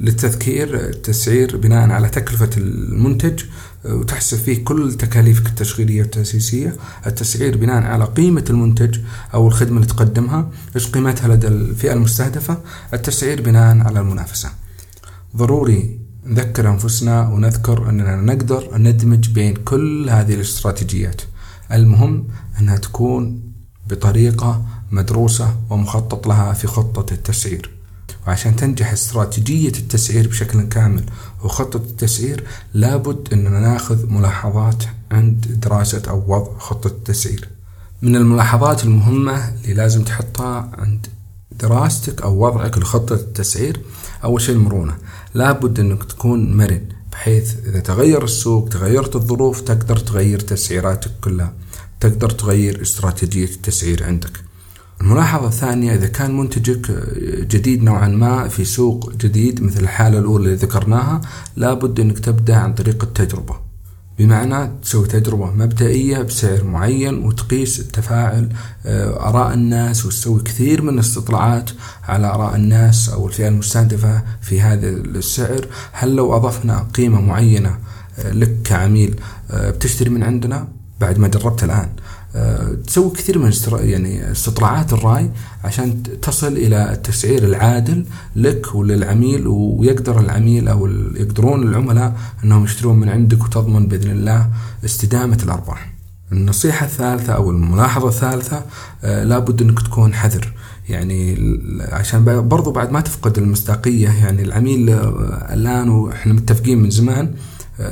للتذكير 0.00 0.74
التسعير 0.74 1.56
بناء 1.56 1.90
على 1.90 2.08
تكلفة 2.08 2.50
المنتج 2.56 3.42
وتحسب 3.84 4.38
فيه 4.38 4.64
كل 4.64 4.92
تكاليفك 4.92 5.46
التشغيلية 5.46 6.02
والتأسيسية 6.02 6.76
التسعير 7.06 7.56
بناء 7.56 7.82
على 7.82 8.04
قيمة 8.04 8.44
المنتج 8.50 8.98
أو 9.34 9.48
الخدمة 9.48 9.76
اللي 9.76 9.88
تقدمها 9.88 10.50
إيش 10.76 10.88
قيمتها 10.88 11.28
لدى 11.28 11.48
الفئة 11.48 11.92
المستهدفة 11.92 12.58
التسعير 12.94 13.42
بناء 13.42 13.78
على 13.78 14.00
المنافسة. 14.00 14.50
ضروري 15.36 16.00
نذكر 16.26 16.70
أنفسنا 16.70 17.28
ونذكر 17.28 17.88
أننا 17.88 18.16
نقدر 18.16 18.78
ندمج 18.78 19.28
بين 19.28 19.54
كل 19.54 20.10
هذه 20.10 20.34
الاستراتيجيات. 20.34 21.22
المهم 21.72 22.24
أنها 22.60 22.76
تكون 22.76 23.52
بطريقة 23.90 24.64
مدروسة 24.90 25.56
ومخطط 25.70 26.26
لها 26.26 26.52
في 26.52 26.66
خطة 26.66 27.14
التسعير. 27.14 27.70
وعشان 28.26 28.56
تنجح 28.56 28.92
استراتيجية 28.92 29.68
التسعير 29.68 30.28
بشكل 30.28 30.62
كامل 30.62 31.04
وخطة 31.44 31.76
التسعير 31.76 32.44
لابد 32.74 33.28
أننا 33.32 33.60
ناخذ 33.60 34.06
ملاحظات 34.06 34.84
عند 35.10 35.46
دراسة 35.62 36.02
أو 36.08 36.24
وضع 36.26 36.58
خطة 36.58 36.86
التسعير. 36.86 37.48
من 38.02 38.16
الملاحظات 38.16 38.84
المهمة 38.84 39.48
اللي 39.48 39.74
لازم 39.74 40.04
تحطها 40.04 40.70
عند 40.78 41.06
دراستك 41.60 42.22
أو 42.22 42.46
وضعك 42.46 42.78
لخطة 42.78 43.14
التسعير 43.14 43.80
أول 44.24 44.40
شيء 44.40 44.54
المرونة. 44.54 44.96
لابد 45.34 45.80
أنك 45.80 46.04
تكون 46.04 46.56
مرن 46.56 46.82
بحيث 47.12 47.54
إذا 47.66 47.80
تغير 47.80 48.24
السوق 48.24 48.68
تغيرت 48.68 49.16
الظروف 49.16 49.60
تقدر 49.60 49.96
تغير 49.96 50.40
تسعيراتك 50.40 51.10
كلها. 51.24 51.52
تقدر 52.02 52.30
تغير 52.30 52.82
استراتيجية 52.82 53.44
التسعير 53.44 54.04
عندك. 54.04 54.40
الملاحظة 55.00 55.46
الثانية 55.46 55.94
إذا 55.94 56.06
كان 56.06 56.36
منتجك 56.36 56.90
جديد 57.50 57.82
نوعا 57.82 58.08
ما 58.08 58.48
في 58.48 58.64
سوق 58.64 59.12
جديد 59.12 59.62
مثل 59.62 59.80
الحالة 59.80 60.18
الأولى 60.18 60.44
اللي 60.44 60.56
ذكرناها 60.56 61.20
لابد 61.56 62.00
أنك 62.00 62.18
تبدأ 62.18 62.56
عن 62.56 62.74
طريق 62.74 63.02
التجربة. 63.02 63.54
بمعنى 64.18 64.70
تسوي 64.82 65.06
تجربة 65.06 65.50
مبدئية 65.50 66.18
بسعر 66.18 66.64
معين 66.64 67.24
وتقيس 67.24 67.80
التفاعل 67.80 68.48
آه، 68.86 69.28
آراء 69.28 69.54
الناس 69.54 70.06
وتسوي 70.06 70.42
كثير 70.42 70.82
من 70.82 70.94
الاستطلاعات 70.94 71.70
على 72.04 72.26
آراء 72.26 72.56
الناس 72.56 73.08
أو 73.08 73.26
الفئة 73.28 73.48
المستهدفة 73.48 74.22
في 74.40 74.60
هذا 74.60 74.88
السعر. 74.88 75.66
هل 75.92 76.16
لو 76.16 76.36
أضفنا 76.36 76.88
قيمة 76.94 77.20
معينة 77.20 77.78
آه، 78.18 78.32
لك 78.32 78.62
كعميل 78.64 79.20
آه، 79.50 79.70
بتشتري 79.70 80.10
من 80.10 80.22
عندنا؟ 80.22 80.81
بعد 81.02 81.18
ما 81.18 81.28
جربت 81.28 81.64
الآن 81.64 81.88
آه، 82.36 82.74
تسوي 82.86 83.10
كثير 83.10 83.38
من 83.38 83.52
يعني 83.72 84.32
استطلاعات 84.32 84.92
الرأي 84.92 85.30
عشان 85.64 86.02
تصل 86.02 86.52
إلى 86.52 86.92
التسعير 86.92 87.44
العادل 87.44 88.04
لك 88.36 88.74
وللعميل 88.74 89.46
ويقدر 89.46 90.20
العميل 90.20 90.68
أو 90.68 90.86
يقدرون 91.16 91.68
العملاء 91.68 92.16
إنهم 92.44 92.64
يشترون 92.64 93.00
من 93.00 93.08
عندك 93.08 93.44
وتضمن 93.44 93.86
بإذن 93.86 94.10
الله 94.10 94.50
استدامة 94.84 95.38
الأرباح. 95.42 95.92
النصيحة 96.32 96.86
الثالثة 96.86 97.32
أو 97.32 97.50
الملاحظة 97.50 98.08
الثالثة 98.08 98.64
آه، 99.04 99.24
لابد 99.24 99.62
أنك 99.62 99.82
تكون 99.82 100.14
حذر 100.14 100.52
يعني 100.88 101.36
عشان 101.92 102.48
برضو 102.48 102.70
بعد 102.70 102.90
ما 102.90 103.00
تفقد 103.00 103.38
المصداقية 103.38 104.08
يعني 104.08 104.42
العميل 104.42 104.90
آه، 104.90 105.48
الآن 105.54 105.88
وإحنا 105.88 106.32
متفقين 106.32 106.78
من 106.78 106.90
زمان 106.90 107.34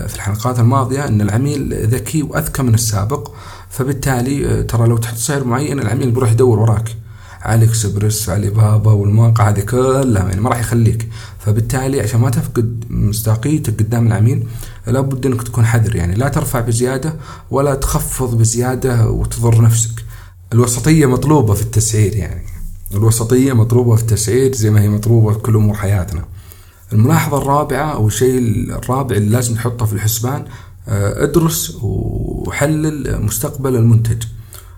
في 0.09 0.15
الحلقات 0.15 0.59
الماضية 0.59 1.09
أن 1.09 1.21
العميل 1.21 1.87
ذكي 1.87 2.23
وأذكى 2.23 2.63
من 2.63 2.75
السابق 2.75 3.31
فبالتالي 3.71 4.47
آه، 4.47 4.63
ترى 4.63 4.89
لو 4.89 4.97
تحط 4.97 5.17
سعر 5.17 5.45
معين 5.45 5.81
العميل 5.81 6.11
بيروح 6.11 6.31
يدور 6.31 6.59
وراك. 6.59 6.97
علي 7.43 7.65
اكسبرس 7.65 8.29
علي 8.29 8.51
بابا 8.51 8.93
والمواقع 8.93 9.49
هذه 9.49 9.61
كلها 9.61 10.29
يعني 10.29 10.41
ما 10.41 10.51
راح 10.51 10.61
يخليك. 10.61 11.09
فبالتالي 11.39 12.01
عشان 12.01 12.21
ما 12.21 12.31
تفقد 12.31 12.85
مصداقيتك 12.91 13.79
قدام 13.79 14.07
العميل 14.07 14.47
لابد 14.87 15.27
أنك 15.27 15.43
تكون 15.43 15.67
حذر 15.67 15.97
يعني. 15.97 16.15
لا 16.15 16.29
ترفع 16.29 16.61
بزيادة 16.61 17.15
ولا 17.51 17.75
تخفض 17.75 18.39
بزيادة 18.39 19.11
وتضر 19.11 19.63
نفسك. 19.63 20.05
الوسطية 20.53 21.07
مطلوبة 21.07 21.55
في 21.55 21.63
التسعير 21.63 22.17
يعني. 22.17 22.43
الوسطية 22.95 23.53
مطلوبة 23.53 23.97
في 23.97 24.03
التسعير 24.03 24.55
زي 24.55 24.71
ما 24.71 24.81
هي 24.81 24.89
مطلوبة 24.89 25.33
في 25.33 25.39
كل 25.39 25.57
أمور 25.57 25.75
حياتنا. 25.75 26.25
الملاحظة 26.93 27.39
الرابعة 27.39 27.93
أو 27.95 28.07
الشيء 28.07 28.39
الرابع 28.39 29.17
اللي 29.17 29.31
لازم 29.31 29.55
تحطه 29.55 29.87
في 29.87 29.93
الحسبان 29.93 30.45
آه، 30.89 31.25
ادرس 31.25 31.79
وحلل 31.83 33.23
مستقبل 33.23 33.77
المنتج. 33.77 34.23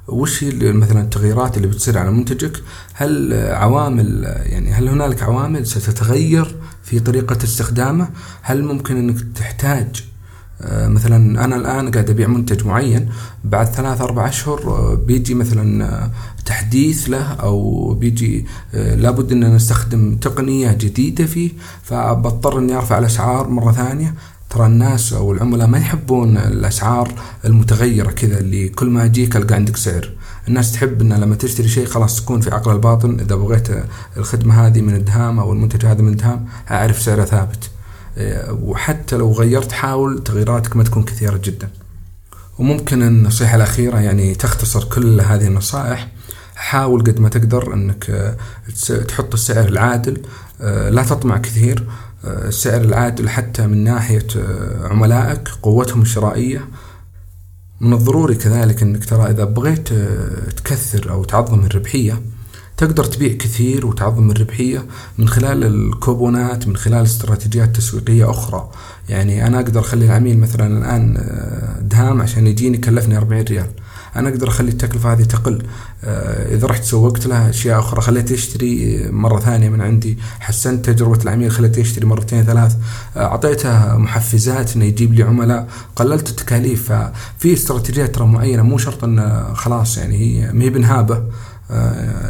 وش 0.09 0.45
هي 0.45 0.73
مثلا 0.73 1.01
التغييرات 1.01 1.57
اللي 1.57 1.69
بتصير 1.69 1.99
على 1.99 2.11
منتجك؟ 2.11 2.63
هل 2.95 3.35
عوامل 3.53 4.25
يعني 4.25 4.73
هل 4.73 4.89
هنالك 4.89 5.23
عوامل 5.23 5.67
ستتغير 5.67 6.57
في 6.83 7.01
طريقة 7.01 7.45
استخدامه؟ 7.45 8.09
هل 8.43 8.65
ممكن 8.65 8.97
إنك 8.97 9.17
تحتاج 9.35 10.05
آه، 10.61 10.89
مثلا 10.89 11.45
أنا 11.45 11.57
الآن 11.57 11.91
قاعد 11.91 12.11
أبيع 12.11 12.29
منتج 12.29 12.67
معين 12.67 13.09
بعد 13.45 13.67
ثلاث 13.67 14.01
أربع 14.01 14.29
أشهر 14.29 14.63
آه، 14.63 14.95
بيجي 14.95 15.35
مثلا 15.35 16.11
تحديث 16.53 17.11
له 17.11 17.23
أو 17.23 17.95
بيجي 17.95 18.47
لابد 18.75 19.33
إن 19.33 19.55
نستخدم 19.57 20.17
تقنية 20.17 20.73
جديدة 20.73 21.27
فيه 21.27 21.51
فبضطر 21.83 22.59
إني 22.59 22.75
أرفع 22.77 22.99
الأسعار 22.99 23.49
مرة 23.49 23.73
ثانية. 23.73 24.15
ترى 24.51 24.67
الناس 24.67 25.13
أو 25.13 25.33
العملاء 25.33 25.67
ما 25.67 25.79
يحبون 25.79 26.37
الأسعار 26.37 27.13
المتغيرة 27.45 28.11
كذا 28.11 28.39
اللي 28.41 28.69
كل 28.69 28.91
ما 28.91 29.05
اجيك 29.05 29.37
ألقى 29.37 29.55
عندك 29.55 29.77
سعر. 29.77 30.11
الناس 30.49 30.73
تحب 30.73 31.01
إن 31.01 31.13
لما 31.13 31.35
تشتري 31.35 31.69
شيء 31.69 31.87
خلاص 31.87 32.21
تكون 32.21 32.41
في 32.41 32.51
عقل 32.51 32.73
الباطن. 32.73 33.21
إذا 33.21 33.35
بغيت 33.35 33.69
الخدمة 34.17 34.67
هذه 34.67 34.81
من 34.81 34.95
الدهام 34.95 35.39
أو 35.39 35.53
المنتج 35.53 35.87
هذا 35.87 36.03
من 36.03 36.13
الدهام 36.13 36.47
أعرف 36.71 37.03
سعره 37.03 37.25
ثابت. 37.25 37.71
إيه، 38.17 38.53
وحتى 38.63 39.17
لو 39.17 39.33
غيرت 39.33 39.73
حاول 39.73 40.23
تغييراتك 40.25 40.77
ما 40.77 40.85
تكون 40.85 41.03
كثيرة 41.03 41.41
جدا. 41.45 41.69
وممكن 42.59 43.03
النصيحة 43.03 43.57
الأخيرة 43.57 43.99
يعني 43.99 44.35
تختصر 44.35 44.85
كل 44.85 45.21
هذه 45.21 45.47
النصائح. 45.47 46.09
حاول 46.63 47.01
قد 47.01 47.21
ما 47.21 47.29
تقدر 47.29 47.75
إنك 47.75 48.35
تحط 49.09 49.35
السعر 49.35 49.69
العادل 49.69 50.23
إيه، 50.61 50.89
لا 50.89 51.03
تطمع 51.03 51.39
كثير. 51.39 51.87
السعر 52.25 52.81
العادل 52.81 53.29
حتى 53.29 53.67
من 53.67 53.85
ناحية 53.85 54.27
آه، 54.37 54.89
عملائك 54.89 55.49
قوتهم 55.63 56.03
الشرائية. 56.03 56.65
من 57.81 57.93
الضروري 57.93 58.35
كذلك 58.35 58.83
إنك 58.83 59.05
ترى 59.05 59.31
إذا 59.31 59.45
بغيت 59.45 59.93
آه، 59.93 60.51
تكثر 60.57 61.11
أو 61.11 61.25
تعظم 61.25 61.61
الربحية 61.65 62.23
تقدر 62.77 63.05
تبيع 63.05 63.33
كثير 63.33 63.87
وتعظم 63.87 64.31
الربحية 64.31 64.87
من 65.19 65.29
خلال 65.29 65.65
الكوبونات 65.65 66.69
من 66.69 66.77
خلال 66.77 67.03
استراتيجيات 67.03 67.77
تسويقية 67.77 68.31
أخرى. 68.31 68.71
يعني 69.09 69.47
أنا 69.47 69.61
أقدر 69.61 69.81
أخلي 69.81 70.05
العميل 70.05 70.39
مثلا 70.39 70.79
الآن 70.79 71.17
آه، 71.17 71.81
دهام 71.81 72.23
عشان 72.23 72.47
يجيني 72.47 72.79
كلفني 72.79 73.17
40 73.17 73.43
ريال. 73.43 73.71
أنا 74.17 74.29
أقدر 74.29 74.49
أخلي 74.49 74.69
التكلفة 74.69 75.13
هذه 75.13 75.23
تقل. 75.23 75.63
آه، 76.05 76.55
إذا 76.55 76.67
رحت 76.67 76.85
سوقت 76.85 77.27
له 77.27 77.51
أشياء 77.51 77.79
أخرى 77.79 78.01
خليته 78.01 78.33
يشتري 78.33 79.07
مرة 79.11 79.41
ثانية 79.41 79.69
من 79.69 79.81
عندي. 79.81 80.19
حسنت 80.41 80.91
تجربة 80.91 81.23
العميل 81.23 81.51
خليته 81.51 81.81
يشتري 81.81 82.07
مرتين 82.07 82.45
ثلاث. 82.45 82.77
آه، 83.17 83.25
اعطيته 83.25 83.97
محفزات 83.97 84.77
إنه 84.77 84.85
يجيب 84.85 85.15
لي 85.15 85.23
عملاء. 85.23 85.69
قللت 85.97 86.31
التكاليف. 86.31 86.93
ففي 86.93 87.53
استراتيجيات 87.53 88.15
ترى 88.15 88.27
معينة 88.27 88.63
مو 88.63 88.79
شرط 88.79 89.05
إنه 89.05 89.53
خلاص 89.55 89.99
يعني 89.99 90.17
هي 90.17 90.53
ما 90.53 90.65
هي 90.65 90.71
بنهابة. 90.71 91.15
آه، 91.17 91.27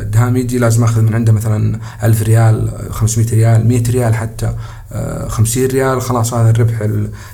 دهام 0.03 0.37
يجي 0.37 0.59
لازم 0.59 0.85
اخذ 0.85 1.03
من 1.03 1.15
عنده 1.15 1.33
مثلا 1.33 1.81
1000 2.03 2.23
ريال 2.23 2.71
500 2.91 3.31
ريال 3.31 3.69
100 3.69 3.83
ريال 3.91 4.15
حتى 4.15 4.55
50 5.29 5.67
ريال 5.67 6.03
خلاص 6.03 6.35
هذا 6.35 6.51
الربح 6.51 6.89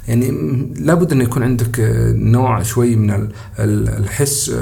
يعني 0.09 0.31
لابد 0.77 1.13
أن 1.13 1.21
يكون 1.21 1.43
عندك 1.43 1.81
نوع 2.15 2.63
شوي 2.63 2.97
من 2.97 3.29
الحس 3.59 4.53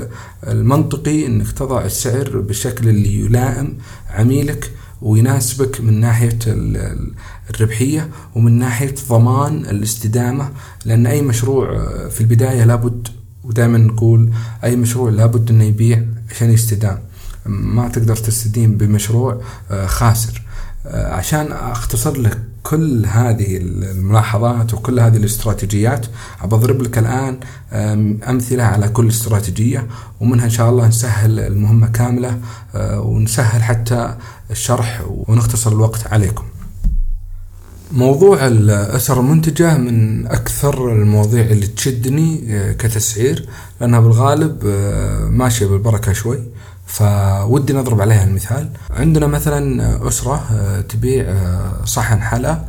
المنطقي 0.47 1.27
أنك 1.27 1.53
تضع 1.53 1.85
السعر 1.85 2.41
بالشكل 2.41 2.89
اللي 2.89 3.21
يلائم 3.21 3.75
عميلك 4.11 4.73
ويناسبك 5.03 5.81
من 5.81 6.01
ناحية 6.01 6.39
الربحية 7.51 8.09
ومن 8.35 8.59
ناحية 8.59 8.95
ضمان 9.09 9.57
الاستدامة. 9.57 10.51
لأن 10.85 11.07
أي 11.07 11.23
مشروع 11.23 11.89
في 12.09 12.21
البداية 12.21 12.65
لابد 12.65 13.09
ودائما 13.45 13.79
نقول 13.79 14.31
أي 14.65 14.77
مشروع 14.77 15.11
لابد 15.11 15.51
أنه 15.51 15.65
يبيع 15.65 16.03
عشان 16.31 16.51
يستدام. 16.51 16.99
ما 17.49 17.89
تقدر 17.89 18.17
تستدين 18.17 18.77
بمشروع 18.77 19.41
خاسر. 19.87 20.43
عشان 20.95 21.53
أختصر 21.53 22.17
لك 22.17 22.39
كل 22.63 23.07
هذه 23.07 23.57
الملاحظات 23.57 24.75
وكل 24.75 25.01
هذه 25.01 25.17
الاستراتيجيات 25.17 26.07
بضرب 26.45 26.83
لك 26.83 26.99
الآن 26.99 27.41
أمثلة 28.29 28.63
على 28.63 28.89
كل 28.89 29.09
استراتيجية 29.09 29.87
ومنها 30.21 30.45
إن 30.45 30.51
شاء 30.51 30.71
الله 30.71 30.89
نسهل 30.89 31.41
المهمة 31.41 31.87
كاملة 31.87 32.39
آه، 32.75 33.01
ونسهل 33.01 33.63
حتى 33.63 34.15
الشرح 34.51 35.03
ونختصر 35.09 35.73
الوقت 35.73 36.07
عليكم. 36.07 36.45
موضوع 37.93 38.47
الأسر 38.47 39.21
المنتجة 39.21 39.77
من 39.79 40.27
أكثر 40.27 40.93
المواضيع 40.93 41.45
اللي 41.45 41.67
تشدني 41.67 42.45
آه، 42.49 42.73
كتسعير 42.73 43.49
لأنها 43.81 44.01
بالغالب 44.01 44.63
آه، 44.67 45.29
ماشية 45.29 45.67
بالبركة 45.67 46.13
شوي. 46.13 46.39
فودي 46.87 47.73
نضرب 47.73 48.01
عليها 48.01 48.25
المثال. 48.25 48.71
عندنا 48.91 49.27
مثلا 49.27 50.09
أسرة 50.09 50.47
آه، 50.53 50.81
تبيع 50.81 51.25
آه، 51.25 51.85
صحن 51.85 52.21
حلا. 52.21 52.65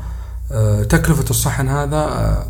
آه، 0.51 0.83
تكلفة 0.83 1.25
الصحن 1.29 1.67
هذا 1.67 2.47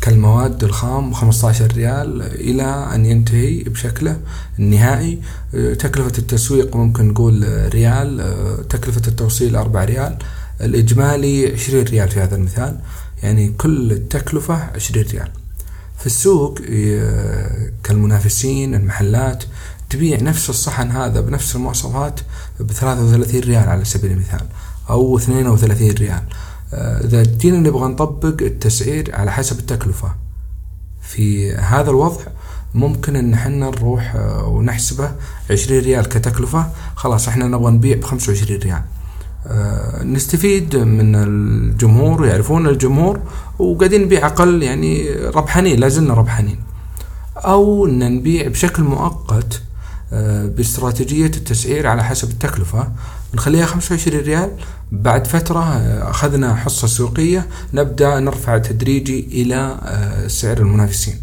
كالمواد 0.00 0.64
الخام 0.64 1.12
15 1.12 1.72
ريال 1.72 2.22
إلى 2.22 2.88
أن 2.94 3.06
ينتهي 3.06 3.62
بشكله 3.62 4.20
النهائي. 4.58 5.20
تكلفة 5.52 6.18
التسويق 6.18 6.76
ممكن 6.76 7.08
نقول 7.08 7.68
ريال 7.74 8.68
تكلفة 8.68 9.02
التوصيل 9.08 9.56
4 9.56 9.84
ريال. 9.84 10.18
الإجمالي 10.60 11.52
20 11.52 11.84
ريال 11.84 12.08
في 12.08 12.20
هذا 12.20 12.36
المثال 12.36 12.78
يعني 13.22 13.48
كل 13.48 13.92
التكلفة 13.92 14.70
20 14.74 15.06
ريال. 15.06 15.28
في 15.98 16.06
السوق 16.06 16.58
كالمنافسين 17.84 18.74
المحلات 18.74 19.44
تبيع 19.94 20.20
نفس 20.20 20.50
الصحن 20.50 20.90
هذا 20.90 21.20
بنفس 21.20 21.56
المواصفات 21.56 22.20
ب 22.60 22.72
33 22.72 23.40
ريال 23.40 23.68
على 23.68 23.84
سبيل 23.84 24.12
المثال 24.12 24.46
أو 24.90 25.18
32 25.18 25.90
ريال. 25.90 26.22
آه، 26.74 27.04
إذا 27.04 27.22
جينا 27.22 27.58
نبغى 27.58 27.88
نطبق 27.88 28.42
التسعير 28.42 29.14
على 29.14 29.32
حسب 29.32 29.58
التكلفة. 29.58 30.14
في 31.02 31.54
هذا 31.54 31.90
الوضع 31.90 32.22
ممكن 32.74 33.16
إن 33.16 33.34
إحنا 33.34 33.70
نروح 33.70 34.14
آه، 34.16 34.46
ونحسبه 34.46 35.10
20 35.50 35.80
ريال 35.80 36.08
كتكلفة 36.08 36.66
خلاص 36.94 37.28
إحنا 37.28 37.48
نبغى 37.48 37.72
نبيع 37.72 37.96
ب 37.96 38.04
25 38.04 38.60
ريال. 38.60 38.82
آه، 39.46 40.02
نستفيد 40.02 40.76
من 40.76 41.14
الجمهور 41.14 42.26
يعرفون 42.26 42.66
الجمهور 42.66 43.20
وقاعدين 43.58 44.02
نبيع 44.02 44.26
أقل 44.26 44.62
يعني 44.62 45.10
ربحانين 45.14 45.80
لازلنا 45.80 46.14
ربحانين. 46.14 46.58
أو 47.36 47.86
إن 47.86 48.16
نبيع 48.16 48.48
بشكل 48.48 48.82
مؤقت 48.82 49.62
باستراتيجية 50.56 51.26
التسعير 51.26 51.86
على 51.86 52.04
حسب 52.04 52.30
التكلفة. 52.30 52.92
نخليها 53.34 53.66
25 53.66 54.20
ريال. 54.20 54.50
بعد 54.92 55.26
فترة 55.26 55.58
آه، 55.60 56.10
أخذنا 56.10 56.54
حصة 56.54 56.86
سوقية. 56.86 57.46
نبدأ 57.72 58.20
نرفع 58.20 58.58
تدريجي 58.58 59.28
إلى 59.42 59.78
آه، 59.82 60.26
سعر 60.28 60.58
المنافسين. 60.58 61.14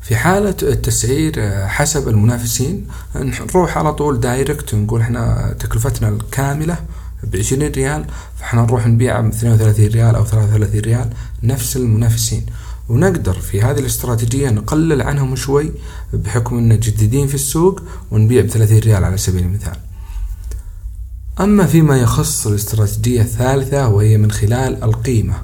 في 0.00 0.16
حالة 0.16 0.54
التسعير 0.62 1.66
حسب 1.66 2.08
المنافسين 2.08 2.86
نروح 3.16 3.78
على 3.78 3.92
طول 3.94 4.20
direct 4.20 4.74
نقول 4.74 5.00
إحنا 5.00 5.54
تكلفتنا 5.60 6.08
الكاملة 6.08 6.76
بعشرين 7.22 7.72
ريال. 7.72 8.04
فإحنا 8.38 8.62
نروح 8.62 8.86
نبيعها 8.86 9.20
ب 9.20 9.26
32 9.28 9.86
ريال 9.86 10.14
أو 10.14 10.24
33 10.24 10.80
ريال. 10.80 11.10
نفس 11.42 11.76
المنافسين. 11.76 12.46
ونقدر 12.88 13.32
في 13.32 13.62
هذه 13.62 13.78
الاستراتيجية 13.78 14.50
نقلل 14.50 15.02
عنهم 15.02 15.36
شوي 15.36 15.72
بحكم 16.12 16.58
أن 16.58 16.80
جديدين 16.80 17.26
في 17.26 17.34
السوق 17.34 17.82
ونبيع 18.10 18.42
بثلاثين 18.42 18.78
ريال 18.78 19.04
على 19.04 19.16
سبيل 19.16 19.44
المثال. 19.44 19.76
أما 21.40 21.66
فيما 21.66 21.96
يخص 21.96 22.46
الاستراتيجية 22.46 23.22
الثالثة 23.22 23.88
وهي 23.88 24.16
من 24.16 24.30
خلال 24.30 24.84
القيمة 24.84 25.34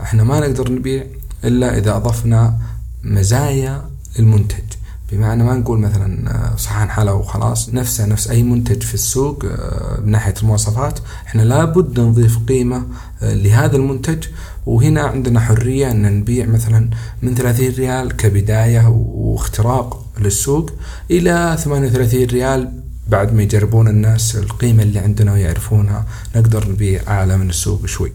إحنا 0.00 0.24
ما 0.24 0.40
نقدر 0.40 0.72
نبيع 0.72 1.06
إلا 1.44 1.78
إذا 1.78 1.96
أضفنا 1.96 2.58
مزايا 3.04 3.90
للمنتج. 4.18 4.64
بمعنى 5.12 5.44
ما 5.44 5.54
نقول 5.54 5.78
مثلا 5.78 6.30
آه، 6.30 6.56
صحن 6.56 6.90
حلا 6.90 7.12
وخلاص 7.12 7.68
نفسه 7.68 8.06
نفس 8.06 8.30
أي 8.30 8.42
منتج 8.42 8.82
في 8.82 8.94
السوق 8.94 9.44
آه، 9.44 10.00
من 10.00 10.10
ناحية 10.10 10.34
المواصفات 10.42 10.98
إحنا 11.26 11.42
لابد 11.42 12.00
نضيف 12.00 12.38
قيمة 12.48 12.76
آه، 12.76 12.82
لهذا 13.24 13.76
المنتج. 13.76 14.24
وهنا 14.66 15.00
عندنا 15.00 15.40
حرية 15.40 15.90
أن 15.90 16.18
نبيع 16.18 16.46
مثلا 16.46 16.90
من 17.22 17.34
30 17.34 17.68
ريال 17.68 18.16
كبداية 18.16 18.88
واختراق 18.88 20.06
للسوق 20.20 20.72
إلى 21.10 21.56
38 21.64 22.24
ريال 22.24 22.72
بعد 23.08 23.34
ما 23.34 23.42
يجربون 23.42 23.88
الناس 23.88 24.36
القيمة 24.36 24.82
اللي 24.82 24.98
عندنا 24.98 25.32
ويعرفونها. 25.32 26.06
نقدر 26.36 26.70
نبيع 26.70 27.02
أعلى 27.08 27.36
من 27.36 27.48
السوق 27.48 27.86
شوي. 27.86 28.12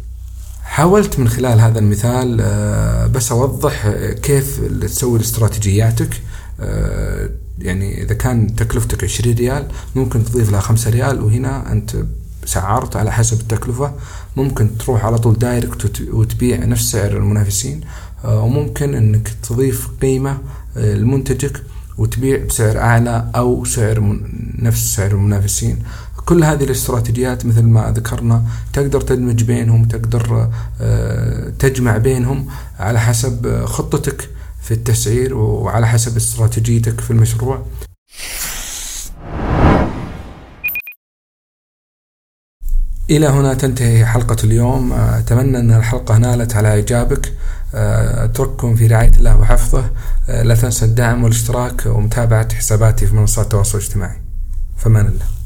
حاولت 0.64 1.20
من 1.20 1.30
خلال 1.30 1.60
هذا 1.60 1.80
المثال 1.80 2.38
بس 3.12 3.32
أوضح 3.32 3.88
كيف 4.22 4.62
تسوي 4.82 5.20
استراتيجياتك 5.20 6.22
آه، 6.60 7.30
يعني 7.60 8.04
إذا 8.04 8.14
كان 8.14 8.56
تكلفتك 8.56 9.04
20 9.04 9.36
ريال 9.36 9.68
ممكن 9.96 10.26
تضيف 10.26 10.52
لها 10.52 10.60
5 10.60 10.90
ريال 10.90 11.22
وهنا 11.22 11.72
أنت 11.72 11.96
سعرت 12.46 12.96
على 12.96 13.12
حسب 13.12 13.40
التكلفة. 13.40 13.94
ممكن 14.36 14.78
تروح 14.78 15.06
على 15.06 15.18
طول 15.18 15.40
دايركت 15.40 16.02
وتبيع 16.02 16.66
نفس 16.66 16.92
سعر 16.92 17.18
المنافسين. 17.18 17.82
آه، 18.26 18.42
وممكن 18.42 18.96
إنك 18.96 19.30
تضيف 19.50 19.88
قيمة 20.02 20.38
آه، 20.78 20.96
لمنتجك 20.96 21.64
وتبيع 21.98 22.46
بسعر 22.46 22.78
أعلى 22.78 23.32
أو 23.36 23.66
سعر 23.66 24.20
نفس 24.60 24.96
سعر 24.96 25.12
المنافسين. 25.12 25.84
كل 26.26 26.44
هذه 26.44 26.64
الاستراتيجيات 26.64 27.46
مثل 27.46 27.64
ما 27.64 27.94
ذكرنا 27.96 28.44
تقدر 28.74 29.02
تدمج 29.02 29.44
بينهم 29.44 29.86
تقدر 29.86 30.50
تجمع 31.60 31.98
بينهم 31.98 32.48
على 32.80 33.00
حسب 33.00 33.66
خطتك 33.66 34.30
في 34.62 34.72
التسعير 34.74 35.38
وعلى 35.38 35.88
حسب 35.88 36.16
استراتيجيتك 36.16 37.02
في 37.02 37.12
المشروع. 37.12 37.66
إلى 43.10 43.28
هنا 43.28 43.54
تنتهي 43.54 44.06
حلقة 44.06 44.38
اليوم. 44.44 44.94
أتمنى 44.94 45.58
أن 45.60 45.72
الحلقة 45.72 46.18
نالت 46.18 46.56
على 46.56 46.68
إعجابك. 46.68 47.34
أترككم 47.74 48.76
في 48.76 48.88
رعاية 48.88 49.12
الله 49.18 49.38
وحفظه. 49.38 49.90
لا 50.28 50.56
تنسى 50.56 50.86
الدعم 50.86 51.24
والاشتراك 51.24 51.86
ومتابعة 51.86 52.54
حساباتي 52.54 53.08
في 53.08 53.16
منصات 53.16 53.46
التواصل 53.46 53.78
الاجتماعي. 53.78 54.22
فمان 54.78 55.06
الله. 55.06 55.39